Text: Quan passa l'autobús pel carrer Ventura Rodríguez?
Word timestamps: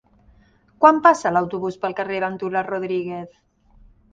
Quan 0.85 1.01
passa 1.07 1.33
l'autobús 1.35 1.77
pel 1.83 1.95
carrer 2.01 2.19
Ventura 2.25 2.65
Rodríguez? 2.71 3.37